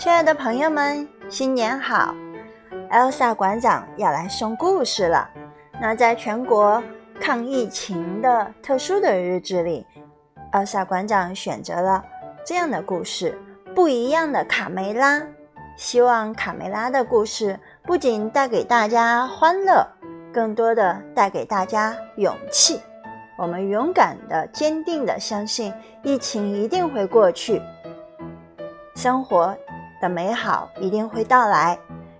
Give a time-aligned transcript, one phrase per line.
[0.00, 2.14] 亲爱的朋友们，新年好
[2.90, 5.28] ！Elsa 馆长要来送故事了。
[5.78, 6.82] 那在全国
[7.20, 9.84] 抗疫情的特殊的日子里
[10.52, 12.02] ，Elsa 馆长选择了
[12.46, 13.38] 这样的故事：
[13.74, 15.20] 不一样的卡梅拉。
[15.76, 19.86] 希望卡梅拉的故事不仅带给大家欢乐，
[20.32, 22.80] 更多的带给大家勇气。
[23.36, 25.70] 我们勇敢的、坚定的相信，
[26.02, 27.60] 疫情一定会过去，
[28.94, 29.54] 生活。
[30.00, 31.78] 的美好一定会到来。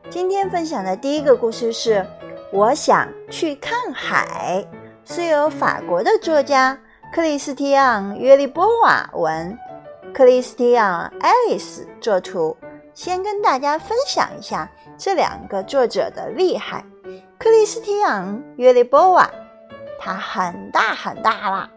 [0.09, 1.95] 今天分享的第一个故事是
[2.53, 4.65] 《我想去看海》，
[5.15, 6.79] 是由法国的作家
[7.15, 9.59] 克里斯蒂昂·约利波瓦文，
[10.13, 12.57] 克里斯蒂昂·爱丽丝作图。
[12.93, 14.69] 先跟大家分享一下
[14.99, 16.85] 这两个作者的厉害。
[17.39, 19.31] 克里斯蒂昂·约利波瓦，
[19.99, 21.71] 他很大很大啦，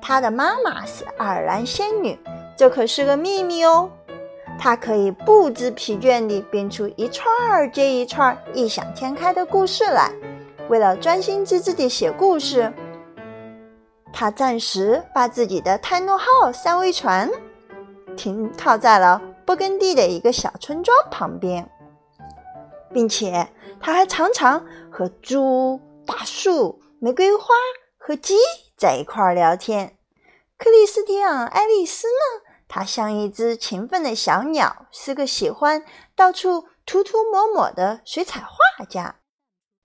[0.00, 2.16] 他的妈妈是爱尔兰仙女，
[2.54, 3.90] 这可是个秘密哦。
[4.58, 10.10] 他可以不知疲倦地编出一串儿接一串儿异想天开的故事来。
[10.68, 12.72] 为了专心致志地写故事，
[14.12, 17.30] 他暂时把自己的泰诺号三桅船
[18.16, 21.68] 停靠在了勃艮第的一个小村庄旁边，
[22.92, 23.46] 并且
[23.78, 27.54] 他还常常和猪、大树、玫瑰花
[27.98, 28.36] 和鸡
[28.76, 29.96] 在一块儿聊天。
[30.58, 32.45] 克里斯蒂昂·爱丽丝呢？
[32.68, 39.20] 它像一只勤奋的小鸟，是个喜欢到处涂涂抹抹的水彩画家。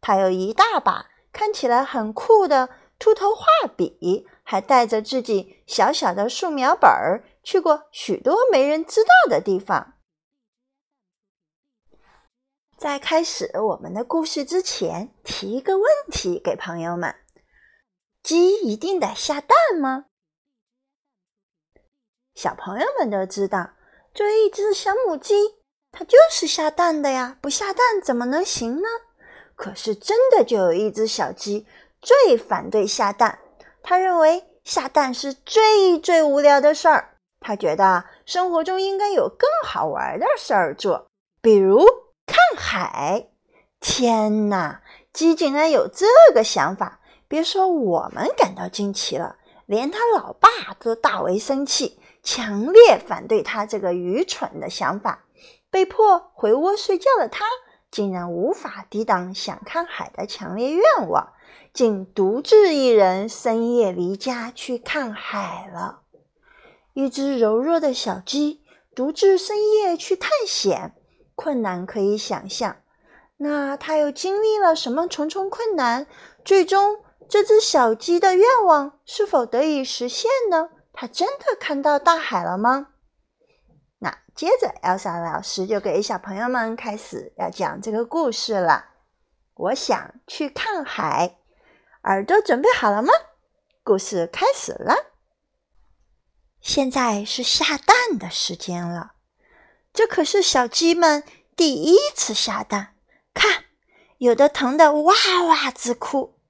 [0.02, 3.46] 他有一大把看起来很酷的秃头画
[3.78, 9.94] 笔，还带着自己小小的素描本儿，去过许多没人知道的地方。
[12.78, 17.16] 在开始我们的故事之前，提一个问题给朋友们：
[18.24, 20.06] 鸡一定得下蛋吗？
[22.42, 23.70] 小朋友们都知道，
[24.16, 25.36] 作为一只小母鸡，
[25.92, 28.88] 它就是下蛋的呀，不下蛋怎么能行呢？
[29.56, 31.68] 可是真的就有一只小鸡
[32.02, 33.38] 最反对下蛋，
[33.84, 37.12] 它认为下蛋是最最无聊的事儿。
[37.42, 41.06] 它觉得生活中应该有更好玩的事儿做，
[41.44, 41.86] 比如
[42.26, 43.28] 看海。
[43.80, 44.82] 天哪，
[45.14, 47.02] 鸡竟然有这个想法！
[47.28, 49.36] 别说我们感到惊奇了，
[49.72, 50.50] 连他老爸
[50.82, 51.98] 都大为生气。
[52.22, 55.24] 强烈反对他这个愚蠢的想法，
[55.70, 57.46] 被迫回窝睡觉的他，
[57.90, 61.32] 竟然无法抵挡想看海的强烈愿望，
[61.74, 66.02] 竟独自一人深夜离家去看海了。
[66.94, 68.62] 一只柔弱的小鸡
[68.94, 70.94] 独自深夜去探险，
[71.34, 72.76] 困难可以想象。
[73.38, 76.06] 那它又经历了什么重重困难？
[76.44, 77.00] 最终，
[77.32, 80.68] 这只小鸡的愿望是否得以实现呢？
[80.92, 82.90] 它真的看到大海了吗？
[84.00, 88.90] 那接着，Elsa 老师就给小朋友们开始要讲这个故事了。
[89.54, 91.38] 我想去看海，
[92.04, 93.14] 耳朵准备好了吗？
[93.82, 94.94] 故事开始了。
[96.60, 99.14] 现在是下蛋的时间了，
[99.94, 101.24] 这可是小鸡们
[101.56, 102.96] 第一次下蛋。
[103.34, 103.64] 看，
[104.18, 105.14] 有的疼得哇
[105.48, 106.41] 哇直哭，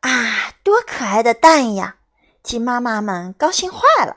[0.00, 1.96] 啊，多可爱的蛋呀！
[2.42, 4.16] 鸡妈妈们高兴坏了，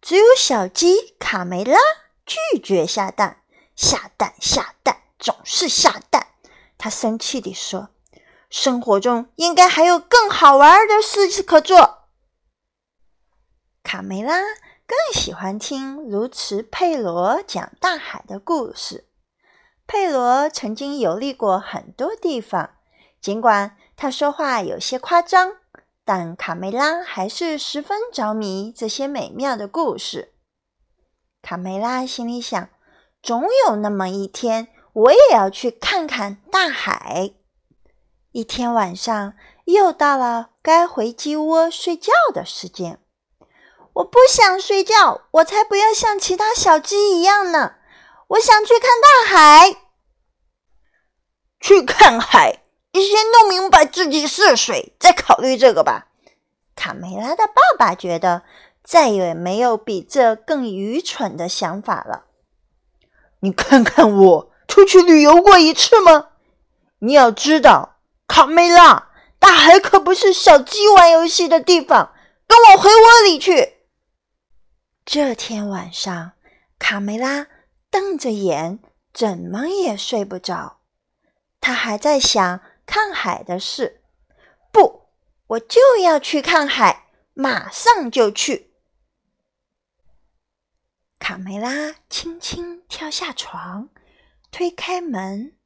[0.00, 1.78] 只有小鸡卡梅拉
[2.24, 3.42] 拒绝下蛋。
[3.74, 6.28] 下蛋下蛋，总是下蛋。
[6.78, 7.88] 他生气地说
[8.48, 12.04] ：“生活中应该还有更好玩的事情可做。”
[13.82, 14.40] 卡梅拉
[14.86, 19.08] 更喜欢听卢茨佩罗讲大海的故事。
[19.88, 22.76] 佩罗曾经游历过很多地方，
[23.20, 25.56] 尽管他说话有些夸张。
[26.06, 30.34] 但卡梅拉还是十分着迷这些美妙的故事。
[31.40, 32.68] 卡梅拉心里想：
[33.22, 37.32] 总有那么一天，我也要去看看大海。
[38.32, 39.32] 一天晚上，
[39.64, 43.00] 又到了该回鸡窝睡觉的时间。
[43.94, 47.76] 我不想睡觉，我才不要像其他小鸡一样呢！
[48.26, 49.76] 我想去看大海，
[51.60, 52.63] 去看海。
[52.94, 56.06] 你先弄明白自己是谁，再考虑这个吧。
[56.76, 58.44] 卡梅拉的爸爸觉得
[58.84, 62.26] 再也没有比这更愚蠢的想法了。
[63.40, 66.28] 你看看我出去旅游过一次吗？
[67.00, 67.96] 你要知道，
[68.28, 69.10] 卡梅拉，
[69.40, 72.12] 大海可不是小鸡玩游戏的地方。
[72.46, 73.78] 跟我回窝里去。
[75.04, 76.32] 这天晚上，
[76.78, 77.48] 卡梅拉
[77.90, 78.78] 瞪着眼，
[79.12, 80.76] 怎么也睡不着。
[81.60, 82.60] 他还在想。
[82.86, 84.02] 看海的事，
[84.72, 85.08] 不，
[85.46, 88.74] 我就要去看海，马上就去。
[91.18, 93.88] 卡梅拉轻轻跳下床，
[94.50, 95.56] 推开门，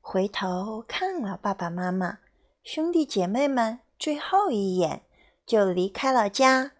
[0.00, 2.18] 回头看了爸爸妈妈、
[2.62, 5.06] 兄弟姐妹们最后一眼，
[5.46, 6.72] 就离开了家，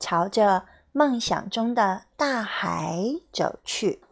[0.00, 2.98] 朝着梦想中的大海
[3.32, 4.02] 走去。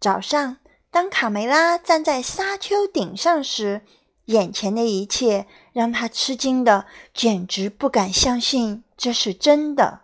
[0.00, 0.56] 早上，
[0.90, 3.82] 当卡梅拉站在沙丘顶上时，
[4.24, 10.00] 眼前的一切让他吃惊的简直不敢相信这是真的。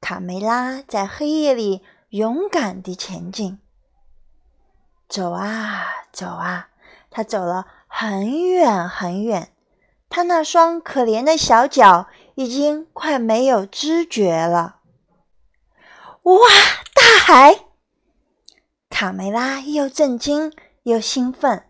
[0.00, 3.58] 卡梅拉在黑夜里勇敢地前进，
[5.08, 6.68] 走啊走啊，
[7.10, 9.52] 他走了很远很远，
[10.08, 12.06] 他那双可怜的小脚
[12.36, 14.76] 已经快没有知觉了。
[16.22, 16.38] 哇，
[16.94, 17.67] 大海！
[19.00, 20.52] 卡梅拉又震惊
[20.82, 21.68] 又兴奋，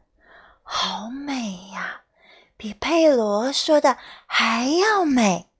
[0.63, 2.05] 好美呀，
[2.57, 5.51] 比佩罗说的还要美。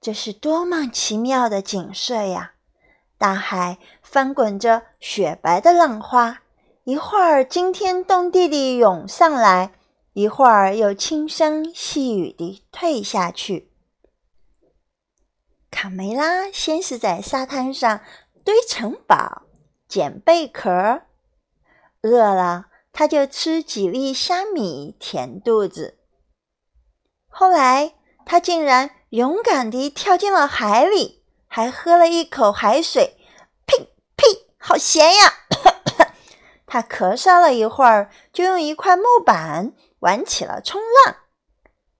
[0.00, 2.54] 这是多么奇妙的景色呀！
[3.16, 6.42] 大海翻滚着雪白的浪花，
[6.82, 9.74] 一会儿惊天动地地涌上来，
[10.14, 13.70] 一会儿又轻声细语地退下去。
[15.70, 18.00] 卡梅拉先是在沙滩上
[18.44, 19.42] 堆城堡、
[19.90, 21.02] 捡贝壳，
[22.00, 25.98] 饿了他就吃几粒虾米填肚子。
[27.28, 27.92] 后来
[28.24, 28.92] 他竟然。
[29.10, 33.16] 勇敢地跳进了海里，还喝了一口海水，
[33.66, 33.76] 呸
[34.16, 35.32] 呸，好咸呀！
[36.64, 41.16] 他咳嗽了一会儿，就用一块木板玩起了冲浪。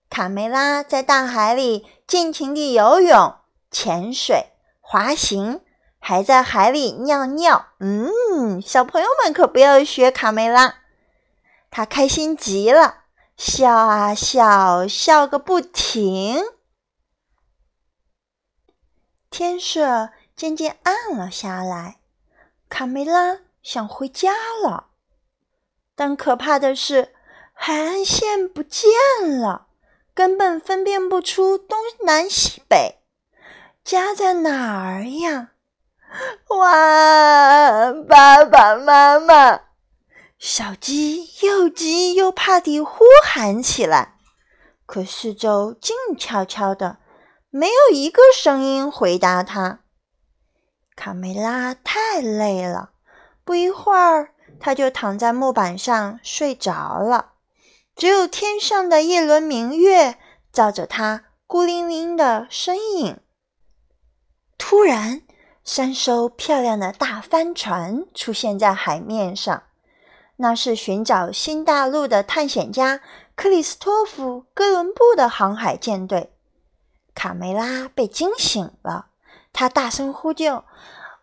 [0.09, 3.35] 卡梅拉在大海里尽情地游泳、
[3.73, 5.63] 潜水、滑行，
[6.01, 7.67] 还在海里尿尿。
[7.79, 10.77] 嗯，小朋友们可不要学卡梅拉，
[11.71, 13.05] 他开心极了，
[13.37, 16.43] 笑啊笑，笑个不停。
[19.31, 22.01] 天色渐渐暗了下来，
[22.69, 24.33] 卡梅拉想回家
[24.65, 24.89] 了，
[25.95, 27.15] 但可怕的是，
[27.53, 28.91] 海岸线不见
[29.39, 29.69] 了，
[30.15, 32.99] 根本分辨不出东南西北，
[33.85, 35.53] 家在哪儿呀？
[36.49, 37.93] 哇！
[38.09, 39.61] 爸爸妈妈，
[40.39, 44.17] 小鸡又急又怕地呼喊起来，
[44.87, 46.99] 可四周静悄悄的。
[47.51, 49.81] 没有一个声音回答它。
[50.95, 52.91] 卡梅拉太累了，
[53.45, 57.33] 不一会儿，它就躺在木板上睡着了。
[57.97, 60.17] 只有天上的一轮明月
[60.53, 63.19] 照着它孤零零的身影。
[64.57, 65.23] 突然，
[65.65, 69.63] 三艘漂亮的大帆船出现在海面上，
[70.37, 73.01] 那是寻找新大陆的探险家
[73.37, 76.33] 克里斯托弗·哥伦布的航海舰队。
[77.15, 79.07] 卡梅拉被惊醒了，
[79.53, 80.65] 他大声呼救：“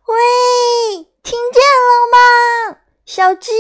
[0.06, 2.78] 喂，听见了吗？
[3.06, 3.52] 小鸡，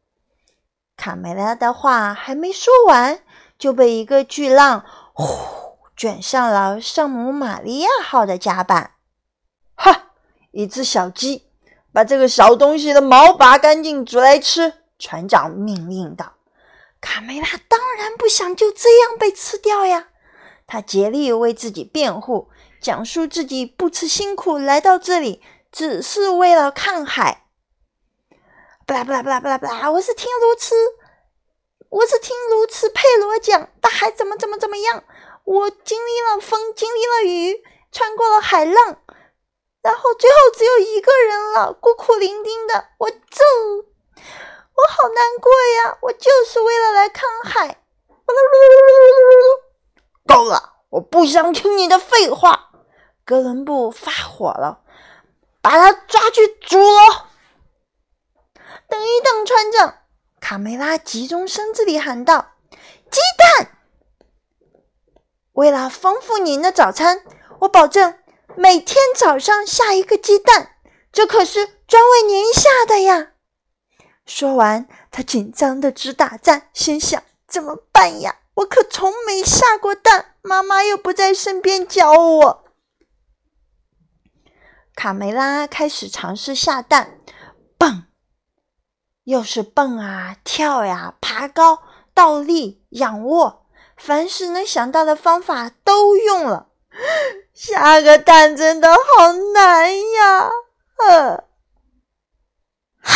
[0.96, 3.22] 卡梅拉的话还没说完，
[3.58, 5.24] 就被一个巨浪呼
[6.00, 8.92] 卷上了圣母玛利亚号的甲板。
[9.74, 10.12] 哈！
[10.50, 11.50] 一只小鸡，
[11.92, 14.72] 把这个小东西的毛拔干净，煮来吃。
[14.98, 16.36] 船长命令道。
[17.02, 20.08] 卡梅拉当然不想就这样被吃掉呀！
[20.66, 22.48] 他竭力为自己辩护，
[22.80, 27.44] 讲述自己不辞辛苦来到这里，只是为了看海。
[28.86, 29.90] 巴拉巴拉巴拉巴拉巴拉！
[29.90, 30.74] 我是听卢茨，
[31.90, 35.04] 我是听卢茨佩罗讲，大海怎么怎么怎么样。
[35.50, 38.98] 我经历了风，经历了雨，穿过了海浪，
[39.82, 43.16] 然后最后只有一个人了，孤苦伶仃的，我就。
[44.14, 45.98] 我好难过呀！
[46.02, 47.82] 我就是为了来看海。
[50.24, 50.74] 够了！
[50.90, 52.70] 我不想听你的废话。
[53.24, 54.82] 哥伦布发火了，
[55.60, 57.28] 把他抓去煮了。
[58.88, 59.98] 等一等，船长！
[60.40, 62.52] 卡梅拉急中生智地喊道
[63.10, 63.20] ：“鸡
[63.58, 63.79] 蛋！
[65.52, 67.22] 为了丰富您的早餐，
[67.60, 68.18] 我保证
[68.56, 70.76] 每天早上下一个鸡蛋。
[71.12, 73.32] 这可是专为您下的呀！”
[74.24, 78.36] 说完，他紧张的直打颤，心想：怎么办呀？
[78.54, 82.64] 我可从没下过蛋，妈妈又不在身边教我。
[84.94, 87.20] 卡梅拉开始尝试下蛋，
[87.78, 88.04] 蹦，
[89.24, 93.59] 又是蹦啊，跳呀，爬高、倒立、仰卧，
[94.00, 96.68] 凡是能想到的方法都用了。
[97.52, 100.50] 下个蛋真的好难呀！
[101.06, 101.44] 呃。
[103.02, 103.12] 哈，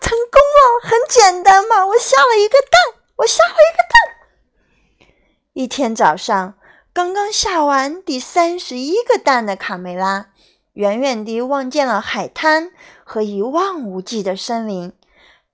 [0.00, 0.88] 成功了！
[0.88, 5.08] 很简单嘛，我下了一个蛋，我下了一个蛋。
[5.52, 6.54] 一天早上，
[6.94, 10.30] 刚刚下完第三十一个蛋的卡梅拉，
[10.72, 12.72] 远远地望见了海滩
[13.04, 14.92] 和一望无际的森林。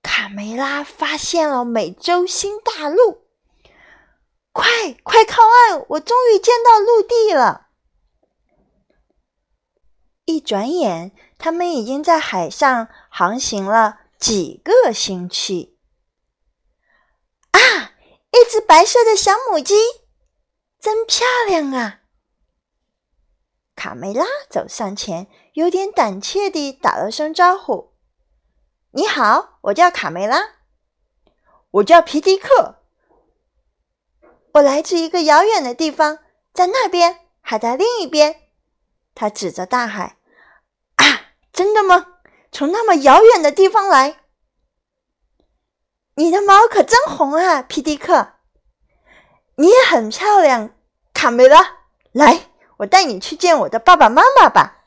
[0.01, 3.25] 卡梅拉发现了美洲新大陆！
[4.59, 4.67] 快
[5.03, 5.85] 快靠岸！
[5.87, 7.67] 我终于见到陆地了。
[10.25, 15.77] 一转眼，他们已经在海上航行了几个星期。
[17.51, 17.93] 啊，
[18.31, 19.75] 一只白色的小母鸡！
[20.77, 22.01] 真漂亮啊！
[23.77, 27.93] 卡梅拉走上前，有点胆怯地打了声招呼
[28.91, 30.55] ：“你好，我叫卡梅拉。
[31.71, 32.75] ”“我叫皮迪克。
[34.53, 36.19] ”“我来自一个遥远的地方，
[36.53, 38.41] 在那边，海的另一边。”
[39.13, 40.17] 他指着大海。
[40.95, 42.07] “啊，真的吗？
[42.51, 44.21] 从那么遥远的地方来？
[46.15, 48.33] 你的毛可真红啊，皮迪克！”
[49.55, 50.73] 你也很漂亮，
[51.13, 51.79] 卡梅拉。
[52.13, 54.77] 来，我带你去见我的爸爸妈妈吧。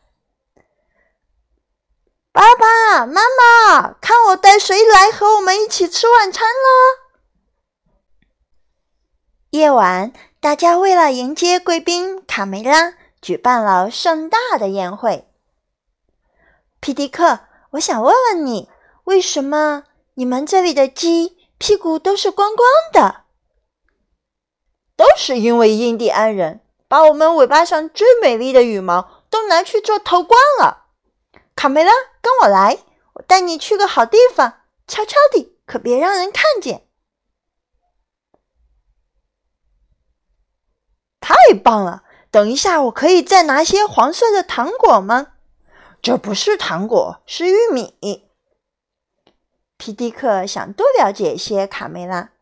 [2.33, 7.02] 爸爸妈妈，看我带谁来和我们一起吃晚餐了。
[9.53, 15.29] 夜晚，大家为了迎接贵宾卡梅拉，举办了盛大的宴会。
[16.81, 17.41] 皮迪克，
[17.73, 18.71] 我想问问你，
[19.05, 23.25] 为什么你们这里的鸡屁股都是光光的？
[24.97, 30.87] 都是因为印第安人把我们尾巴上最美丽的羽毛都拿去做头冠了。
[31.55, 31.93] 卡梅拉，
[32.23, 32.79] 跟我来，
[33.13, 36.87] 我带你去个好地方，悄悄地，可别让人看见。
[41.23, 42.03] 太棒了！
[42.31, 45.29] 等一下，我可以再拿些黄色的糖果吗？
[46.03, 48.29] 这不是糖果，是玉米。
[49.77, 52.33] 皮迪克想多了解一些卡梅拉。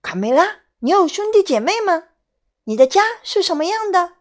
[0.00, 0.60] 卡梅拉。
[0.80, 2.04] 你有兄弟姐妹吗？
[2.64, 4.12] 你的家是什么样的？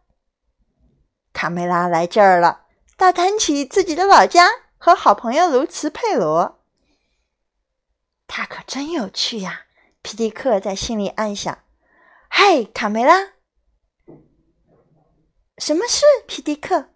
[1.33, 2.61] 卡梅拉来这儿了，
[2.95, 6.63] 大谈起自己的老家和好朋友卢茨佩罗。
[8.25, 9.65] 他可真有趣呀！
[10.01, 11.59] 皮迪克在心里暗想
[12.29, 13.33] ：“嗨，卡梅拉，
[15.57, 16.89] 什么事？”皮迪克，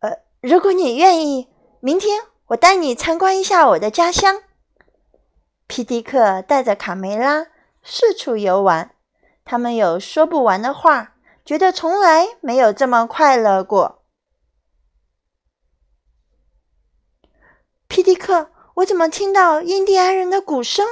[0.00, 1.48] 呃，如果你愿意，
[1.80, 4.42] 明天我带你参观一下我的家乡。
[5.66, 7.48] 皮迪克带着卡梅拉。
[7.84, 8.94] 四处游玩，
[9.44, 14.04] 他们有说不完的话，觉得从来没有这么快乐过。
[17.88, 20.86] 皮迪克，我怎么听到印第安人的鼓声？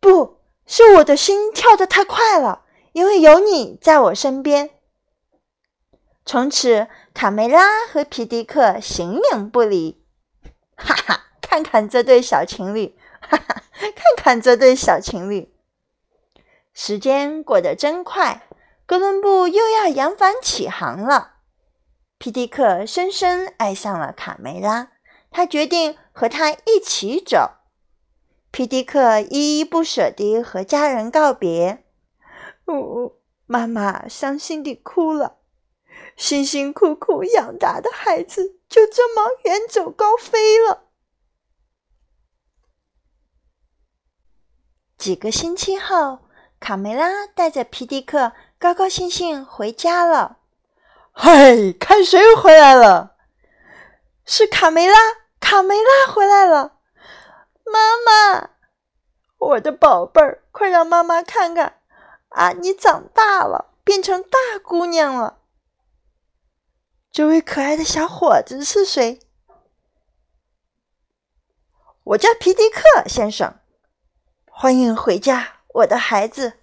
[0.00, 4.70] 不是我的心跳得太快了，因为有你在我身边。
[6.24, 10.04] 从此，卡梅拉和皮迪克形影不离。
[10.76, 12.96] 哈哈，看看这对小情侣。
[13.20, 15.54] 哈哈，看看这对小情侣，
[16.72, 18.48] 时间过得真快，
[18.86, 21.34] 哥伦布又要扬帆起航了。
[22.18, 24.90] 皮迪克深深爱上了卡梅拉，
[25.30, 27.58] 他决定和她一起走。
[28.50, 31.84] 皮迪克依依不舍地和家人告别，
[32.68, 35.38] 呜，妈妈伤心地哭了。
[36.16, 40.84] 辛辛苦苦养大的孩子就这么远走高飞了。
[44.96, 46.20] 几个星期后，
[46.60, 50.38] 卡梅拉带着皮迪克高高兴兴回家了。
[51.12, 53.16] 嗨，看谁回来了？
[54.26, 54.94] 是卡梅拉，
[55.40, 56.78] 卡梅拉回来了。
[57.64, 58.50] 妈妈，
[59.38, 61.79] 我的宝贝儿，快让妈妈看看
[62.30, 62.52] 啊！
[62.52, 65.38] 你长大了，变成大姑娘了。
[67.12, 69.20] 这位可爱的小伙子是谁？
[72.04, 73.56] 我叫皮迪克先生。
[74.46, 76.54] 欢迎回家，我的孩子。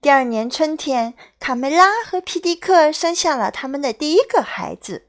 [0.00, 5.08] 第二年春天，卡梅拉和皮迪克生下了他们的第一个孩子，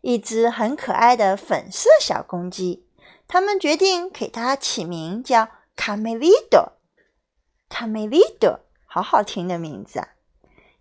[0.00, 2.86] 一只很可爱的粉色小公鸡。
[3.26, 6.79] 他们决定给它起名叫卡梅利多。
[7.70, 10.08] 卡梅利多，好好听的名字啊！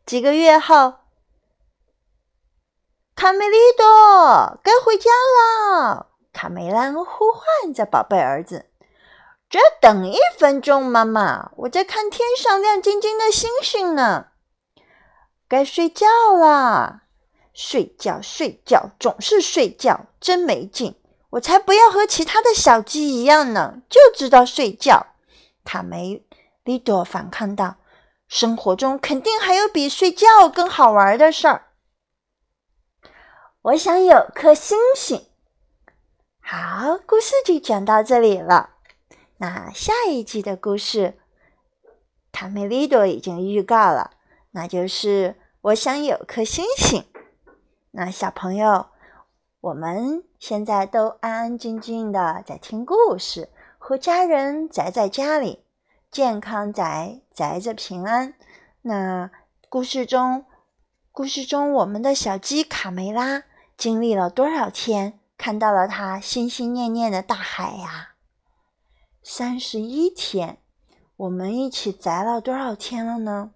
[0.05, 0.95] 几个月后，
[3.15, 6.07] 卡梅利多该回家了。
[6.33, 8.65] 卡梅拉呼唤着宝贝儿子。
[9.49, 14.27] 只要等一分钟，妈妈，我在看天上亮晶晶的星星呢。
[15.47, 16.07] 该睡觉
[16.39, 17.03] 啦，
[17.53, 20.99] 睡觉睡觉，总是睡觉，真没劲。
[21.31, 25.05] 我才不要和其他的小鸡一样呢，就知道睡觉。
[25.63, 26.25] 卡梅
[26.69, 27.77] 利多反抗道
[28.29, 31.63] ：“生活中肯定还有比睡觉更好玩的事儿。
[33.63, 35.25] 我想有颗星星。”
[36.39, 38.75] 好，故事就讲到这里了。
[39.37, 41.17] 那下一集的故事
[42.31, 44.11] 卡梅利多已经预告了，
[44.51, 47.03] 那就是我想有颗星星。
[47.91, 48.85] 那小朋友，
[49.61, 53.49] 我们现在都安安静静的在听故事，
[53.79, 55.63] 和家人宅在家里，
[56.11, 58.33] 健康宅宅着平安。
[58.81, 59.29] 那
[59.69, 60.45] 故事中，
[61.11, 63.43] 故事中我们的小鸡卡梅拉
[63.77, 68.15] 经历了多少天，看到了它心心念念的大海呀？
[69.21, 70.57] 三十一天。
[71.15, 73.51] 我们一起宅了多少天了呢？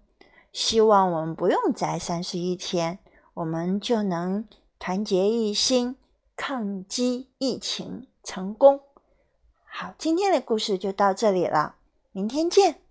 [0.52, 2.98] 希望我们不用宅三十一天，
[3.32, 4.46] 我们就能
[4.78, 5.96] 团结一心，
[6.36, 8.80] 抗击疫情成功。
[9.64, 11.76] 好，今天的故事就到这里了，
[12.14, 12.83] 明天见。